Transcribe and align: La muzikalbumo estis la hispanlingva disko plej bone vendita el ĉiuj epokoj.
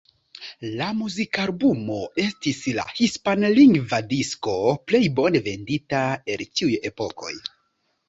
La 0.77 0.87
muzikalbumo 1.01 1.97
estis 2.23 2.63
la 2.79 2.87
hispanlingva 3.01 4.01
disko 4.17 4.59
plej 4.91 5.05
bone 5.23 5.45
vendita 5.53 6.05
el 6.37 6.47
ĉiuj 6.51 6.77
epokoj. 6.93 7.35